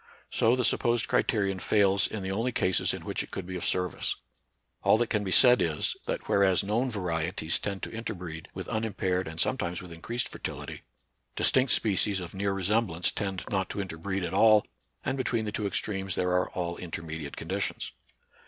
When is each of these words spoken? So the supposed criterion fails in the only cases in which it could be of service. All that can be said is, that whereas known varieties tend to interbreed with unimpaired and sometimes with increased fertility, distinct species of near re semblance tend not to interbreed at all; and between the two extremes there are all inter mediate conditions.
So 0.31 0.55
the 0.55 0.65
supposed 0.65 1.07
criterion 1.07 1.59
fails 1.59 2.07
in 2.07 2.23
the 2.23 2.31
only 2.31 2.51
cases 2.51 2.91
in 2.91 3.05
which 3.05 3.21
it 3.21 3.29
could 3.29 3.45
be 3.45 3.55
of 3.55 3.63
service. 3.63 4.15
All 4.81 4.97
that 4.97 5.11
can 5.11 5.23
be 5.23 5.31
said 5.31 5.61
is, 5.61 5.95
that 6.07 6.27
whereas 6.27 6.63
known 6.63 6.89
varieties 6.89 7.59
tend 7.59 7.83
to 7.83 7.91
interbreed 7.91 8.49
with 8.51 8.67
unimpaired 8.67 9.27
and 9.27 9.39
sometimes 9.39 9.79
with 9.79 9.91
increased 9.91 10.27
fertility, 10.29 10.81
distinct 11.35 11.71
species 11.73 12.19
of 12.19 12.33
near 12.33 12.51
re 12.53 12.63
semblance 12.63 13.11
tend 13.11 13.43
not 13.51 13.69
to 13.69 13.79
interbreed 13.79 14.23
at 14.23 14.33
all; 14.33 14.65
and 15.05 15.17
between 15.19 15.45
the 15.45 15.51
two 15.51 15.67
extremes 15.67 16.15
there 16.15 16.29
are 16.31 16.49
all 16.49 16.77
inter 16.77 17.03
mediate 17.03 17.35
conditions. 17.37 17.91